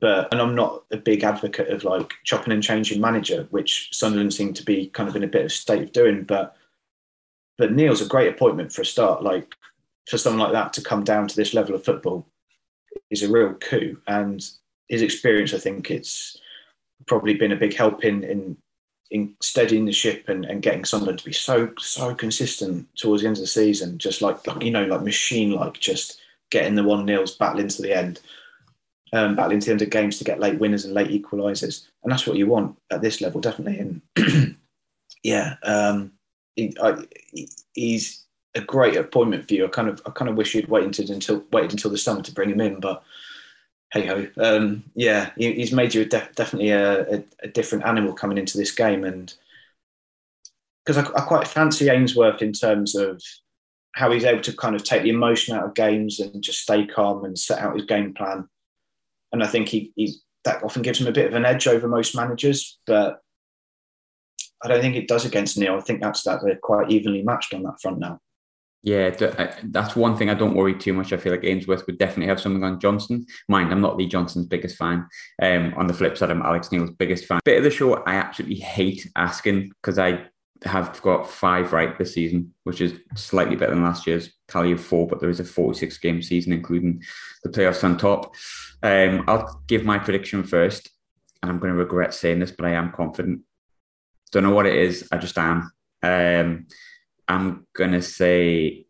[0.01, 4.33] but and i'm not a big advocate of like chopping and changing manager which sunderland
[4.33, 6.57] seem to be kind of in a bit of state of doing but
[7.59, 9.55] but neil's a great appointment for a start like
[10.08, 12.26] for someone like that to come down to this level of football
[13.10, 14.44] is a real coup and
[14.88, 16.36] his experience i think it's
[17.06, 18.56] probably been a big help in in
[19.12, 23.28] in steadying the ship and, and getting Sunderland to be so so consistent towards the
[23.28, 26.18] end of the season, just like, you know, like machine like, just
[26.50, 28.20] getting the one nils battling to the end,
[29.12, 32.10] um, battling to the end of games to get late winners and late equalisers, and
[32.10, 33.78] that's what you want at this level, definitely.
[34.16, 34.56] And
[35.22, 36.12] yeah, um,
[36.56, 37.04] he, I,
[37.74, 38.21] he's
[38.54, 39.66] a great appointment for you.
[39.66, 42.32] I kind of I kind of wish you'd waited until waited until the summer to
[42.32, 43.02] bring him in, but
[43.92, 44.26] hey ho.
[44.38, 48.38] Um, yeah, he, he's made you a def- definitely a, a, a, different animal coming
[48.38, 49.32] into this game, and
[50.84, 53.22] because I, I, quite fancy Ainsworth in terms of
[53.94, 56.86] how he's able to kind of take the emotion out of games and just stay
[56.86, 58.48] calm and set out his game plan.
[59.32, 61.86] And I think he, he that often gives him a bit of an edge over
[61.86, 63.20] most managers, but
[64.62, 65.76] I don't think it does against Neil.
[65.76, 68.20] I think that's that they're quite evenly matched on that front now.
[68.84, 69.10] Yeah,
[69.62, 71.12] that's one thing I don't worry too much.
[71.12, 73.26] I feel like Ainsworth would definitely have something on Johnson.
[73.48, 75.06] Mind, I'm not Lee Johnson's biggest fan.
[75.40, 77.40] Um, on the flip side, I'm Alex Neil's biggest fan.
[77.44, 80.26] Bit of the show I absolutely hate asking because I
[80.64, 84.82] have got five right this season, which is slightly better than last year's tally of
[84.82, 87.02] four, but there is a 46 game season, including
[87.44, 88.34] the playoffs on top.
[88.82, 90.90] Um, I'll give my prediction first,
[91.42, 93.42] and I'm going to regret saying this, but I am confident.
[94.32, 95.70] Don't know what it is, I just am.
[96.02, 96.66] Um,
[97.32, 98.84] I'm gonna say,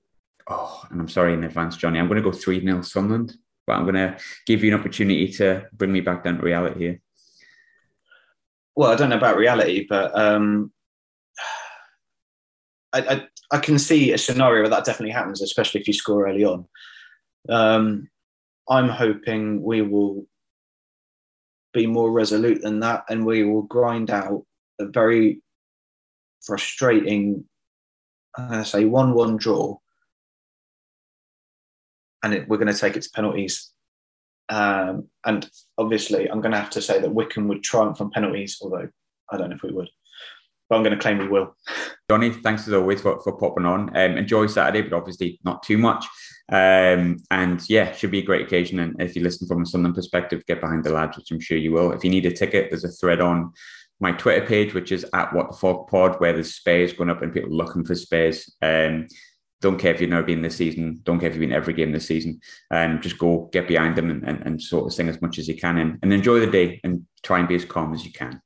[0.48, 1.98] oh, and I'm sorry in advance, Johnny.
[1.98, 5.92] I'm gonna go three 0 Sunderland, but I'm gonna give you an opportunity to bring
[5.92, 7.00] me back down to reality here.
[8.74, 10.72] Well, I don't know about reality, but um,
[12.92, 16.26] I, I, I can see a scenario where that definitely happens, especially if you score
[16.26, 16.66] early on.
[17.48, 18.08] Um,
[18.68, 20.26] I'm hoping we will
[21.72, 24.44] be more resolute than that, and we will grind out
[24.80, 25.42] a very
[26.44, 27.44] frustrating
[28.36, 29.76] I'm going to say 1 1 draw.
[32.22, 33.72] And it, we're going to take it to penalties.
[34.48, 38.58] Um, and obviously, I'm going to have to say that Wycombe would triumph on penalties,
[38.62, 38.88] although
[39.30, 39.88] I don't know if we would.
[40.68, 41.56] But I'm going to claim we will.
[42.10, 43.96] Johnny, thanks as always for, for popping on.
[43.96, 46.06] Um, enjoy Saturday, but obviously not too much.
[46.50, 48.78] Um, and yeah, should be a great occasion.
[48.80, 51.56] And if you listen from a Sunderland perspective, get behind the lads, which I'm sure
[51.56, 51.92] you will.
[51.92, 53.52] If you need a ticket, there's a thread on
[54.02, 57.22] my Twitter page, which is at What the Fork Pod, where there's spares going up
[57.22, 58.52] and people looking for spares.
[58.60, 59.06] Um,
[59.60, 60.98] don't care if you've never been this season.
[61.04, 62.40] Don't care if you've been every game this season.
[62.72, 65.46] Um, just go get behind them and, and, and sort of sing as much as
[65.46, 68.10] you can and, and enjoy the day and try and be as calm as you
[68.10, 68.42] can.